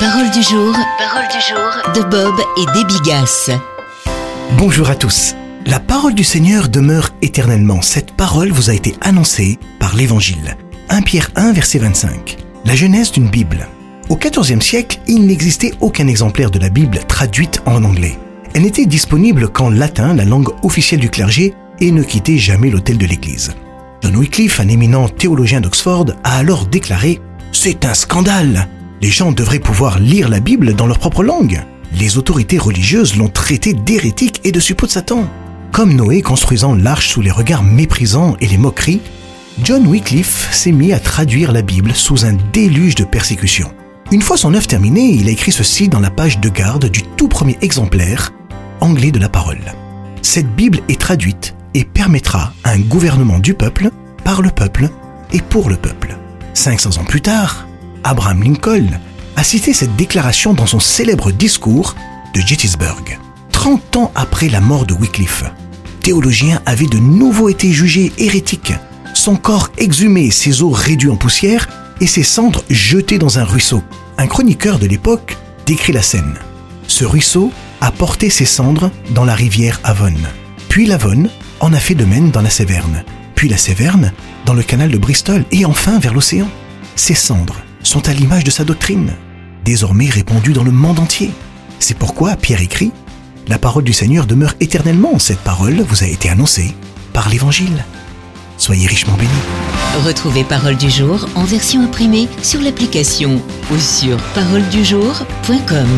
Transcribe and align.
Parole 0.00 0.30
du 0.30 0.42
jour, 0.42 0.74
parole 0.98 1.28
du 1.28 1.40
jour 1.46 1.92
de 1.94 2.08
Bob 2.08 2.34
et 2.56 2.64
des 2.72 2.84
Bigas. 2.86 3.50
Bonjour 4.56 4.88
à 4.88 4.94
tous. 4.94 5.34
La 5.66 5.78
parole 5.78 6.14
du 6.14 6.24
Seigneur 6.24 6.70
demeure 6.70 7.10
éternellement. 7.20 7.82
Cette 7.82 8.12
parole 8.12 8.50
vous 8.50 8.70
a 8.70 8.72
été 8.72 8.94
annoncée 9.02 9.58
par 9.78 9.94
l'Évangile. 9.94 10.56
1 10.88 11.02
Pierre 11.02 11.28
1, 11.36 11.52
verset 11.52 11.80
25. 11.80 12.38
La 12.64 12.74
genèse 12.74 13.12
d'une 13.12 13.28
Bible. 13.28 13.68
Au 14.08 14.16
XIVe 14.16 14.62
siècle, 14.62 15.00
il 15.06 15.26
n'existait 15.26 15.74
aucun 15.80 16.06
exemplaire 16.06 16.50
de 16.50 16.58
la 16.58 16.70
Bible 16.70 17.00
traduite 17.06 17.60
en 17.66 17.84
anglais. 17.84 18.18
Elle 18.54 18.62
n'était 18.62 18.86
disponible 18.86 19.50
qu'en 19.50 19.68
latin, 19.68 20.14
la 20.14 20.24
langue 20.24 20.48
officielle 20.62 21.00
du 21.00 21.10
clergé, 21.10 21.52
et 21.78 21.92
ne 21.92 22.02
quittait 22.02 22.38
jamais 22.38 22.70
l'autel 22.70 22.96
de 22.96 23.06
l'Église. 23.06 23.52
John 24.02 24.16
Wycliffe, 24.16 24.60
un 24.60 24.68
éminent 24.68 25.10
théologien 25.10 25.60
d'Oxford, 25.60 26.06
a 26.24 26.38
alors 26.38 26.64
déclaré 26.64 27.20
C'est 27.52 27.84
un 27.84 27.92
scandale 27.92 28.66
Les 29.00 29.10
gens 29.10 29.32
devraient 29.32 29.58
pouvoir 29.58 29.98
lire 29.98 30.28
la 30.28 30.40
Bible 30.40 30.74
dans 30.74 30.86
leur 30.86 30.98
propre 30.98 31.22
langue. 31.22 31.62
Les 31.98 32.18
autorités 32.18 32.58
religieuses 32.58 33.16
l'ont 33.16 33.28
traité 33.28 33.72
d'hérétique 33.72 34.40
et 34.44 34.52
de 34.52 34.60
suppôt 34.60 34.86
de 34.86 34.92
Satan. 34.92 35.26
Comme 35.72 35.94
Noé 35.94 36.22
construisant 36.22 36.74
l'arche 36.74 37.10
sous 37.10 37.22
les 37.22 37.30
regards 37.30 37.62
méprisants 37.62 38.36
et 38.40 38.46
les 38.46 38.58
moqueries, 38.58 39.00
John 39.62 39.86
Wycliffe 39.86 40.48
s'est 40.52 40.72
mis 40.72 40.92
à 40.92 41.00
traduire 41.00 41.52
la 41.52 41.62
Bible 41.62 41.94
sous 41.94 42.24
un 42.24 42.34
déluge 42.52 42.94
de 42.94 43.04
persécutions. 43.04 43.72
Une 44.12 44.22
fois 44.22 44.36
son 44.36 44.54
œuvre 44.54 44.66
terminée, 44.66 45.12
il 45.12 45.28
a 45.28 45.32
écrit 45.32 45.52
ceci 45.52 45.88
dans 45.88 46.00
la 46.00 46.10
page 46.10 46.40
de 46.40 46.48
garde 46.48 46.90
du 46.90 47.02
tout 47.02 47.28
premier 47.28 47.56
exemplaire 47.62 48.32
anglais 48.80 49.12
de 49.12 49.18
la 49.18 49.28
parole. 49.28 49.60
Cette 50.22 50.54
Bible 50.54 50.80
est 50.88 51.00
traduite 51.00 51.54
et 51.74 51.84
permettra 51.84 52.52
un 52.64 52.78
gouvernement 52.78 53.38
du 53.38 53.54
peuple, 53.54 53.90
par 54.24 54.42
le 54.42 54.50
peuple 54.50 54.88
et 55.32 55.40
pour 55.40 55.68
le 55.68 55.76
peuple. 55.76 56.16
500 56.54 57.00
ans 57.00 57.04
plus 57.04 57.20
tard, 57.20 57.66
Abraham 58.04 58.42
Lincoln 58.42 58.86
a 59.36 59.44
cité 59.44 59.72
cette 59.72 59.96
déclaration 59.96 60.54
dans 60.54 60.66
son 60.66 60.80
célèbre 60.80 61.32
discours 61.32 61.94
de 62.34 62.40
Gettysburg, 62.40 63.18
30 63.52 63.96
ans 63.96 64.12
après 64.14 64.48
la 64.48 64.60
mort 64.60 64.86
de 64.86 64.94
Wycliffe. 64.94 65.44
Théologien 66.00 66.60
avait 66.66 66.86
de 66.86 66.98
nouveau 66.98 67.48
été 67.48 67.70
jugé 67.72 68.12
hérétique, 68.18 68.72
son 69.14 69.36
corps 69.36 69.70
exhumé, 69.76 70.30
ses 70.30 70.62
os 70.62 70.74
réduits 70.74 71.10
en 71.10 71.16
poussière 71.16 71.68
et 72.00 72.06
ses 72.06 72.22
cendres 72.22 72.64
jetées 72.70 73.18
dans 73.18 73.38
un 73.38 73.44
ruisseau. 73.44 73.82
Un 74.18 74.26
chroniqueur 74.26 74.78
de 74.78 74.86
l'époque 74.86 75.36
décrit 75.66 75.92
la 75.92 76.02
scène. 76.02 76.38
Ce 76.86 77.04
ruisseau 77.04 77.52
a 77.80 77.90
porté 77.90 78.30
ses 78.30 78.44
cendres 78.44 78.90
dans 79.10 79.24
la 79.24 79.34
rivière 79.34 79.80
Avon. 79.84 80.14
Puis 80.68 80.86
l'Avon 80.86 81.28
en 81.60 81.72
a 81.72 81.78
fait 81.78 81.94
de 81.94 82.04
même 82.04 82.30
dans 82.30 82.42
la 82.42 82.50
Séverne. 82.50 83.04
Puis 83.34 83.48
la 83.48 83.56
Séverne 83.56 84.12
dans 84.46 84.54
le 84.54 84.62
canal 84.62 84.90
de 84.90 84.98
Bristol 84.98 85.44
et 85.52 85.64
enfin 85.64 85.98
vers 85.98 86.14
l'océan. 86.14 86.48
Ses 86.96 87.14
cendres 87.14 87.60
sont 87.82 88.08
à 88.08 88.12
l'image 88.12 88.44
de 88.44 88.50
sa 88.50 88.64
doctrine, 88.64 89.12
désormais 89.64 90.08
répandue 90.08 90.52
dans 90.52 90.64
le 90.64 90.70
monde 90.70 90.98
entier. 90.98 91.30
C'est 91.78 91.96
pourquoi 91.96 92.36
Pierre 92.36 92.62
écrit 92.62 92.92
La 93.48 93.58
parole 93.58 93.84
du 93.84 93.92
Seigneur 93.92 94.26
demeure 94.26 94.54
éternellement. 94.60 95.18
Cette 95.18 95.40
parole 95.40 95.80
vous 95.80 96.02
a 96.04 96.06
été 96.06 96.28
annoncée 96.28 96.74
par 97.12 97.28
l'Évangile. 97.28 97.84
Soyez 98.56 98.86
richement 98.86 99.14
bénis. 99.14 99.30
Retrouvez 100.04 100.44
Parole 100.44 100.76
du 100.76 100.90
jour 100.90 101.26
en 101.34 101.44
version 101.44 101.82
imprimée 101.82 102.28
sur 102.42 102.60
l'application 102.60 103.40
ou 103.72 103.78
sur 103.78 104.18
paroledujour.com. 104.34 105.88